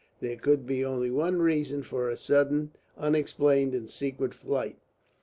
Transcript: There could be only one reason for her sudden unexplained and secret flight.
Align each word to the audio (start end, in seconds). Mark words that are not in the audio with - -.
There 0.19 0.35
could 0.35 0.65
be 0.65 0.83
only 0.83 1.11
one 1.11 1.43
reason 1.43 1.83
for 1.83 2.07
her 2.09 2.15
sudden 2.15 2.71
unexplained 2.97 3.75
and 3.75 3.87
secret 3.87 4.33
flight. 4.33 4.79